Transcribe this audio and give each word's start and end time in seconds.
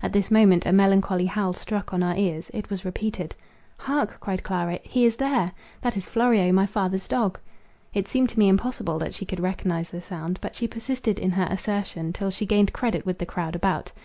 At 0.00 0.12
this 0.12 0.30
moment 0.30 0.66
a 0.66 0.72
melancholy 0.72 1.26
howl 1.26 1.52
struck 1.52 1.92
on 1.92 2.00
our 2.00 2.14
ears; 2.14 2.48
it 2.54 2.70
was 2.70 2.84
repeated; 2.84 3.34
"Hark!" 3.76 4.18
cried 4.20 4.44
Clara, 4.44 4.78
"he 4.84 5.04
is 5.04 5.16
there; 5.16 5.50
that 5.80 5.96
is 5.96 6.06
Florio, 6.06 6.52
my 6.52 6.64
father's 6.64 7.08
dog." 7.08 7.40
It 7.92 8.06
seemed 8.06 8.28
to 8.28 8.38
me 8.38 8.48
impossible 8.48 9.00
that 9.00 9.14
she 9.14 9.24
could 9.24 9.40
recognise 9.40 9.90
the 9.90 10.00
sound, 10.00 10.38
but 10.40 10.54
she 10.54 10.68
persisted 10.68 11.18
in 11.18 11.32
her 11.32 11.48
assertion 11.50 12.12
till 12.12 12.30
she 12.30 12.46
gained 12.46 12.72
credit 12.72 13.04
with 13.04 13.18
the 13.18 13.26
crowd 13.26 13.56
about. 13.56 13.90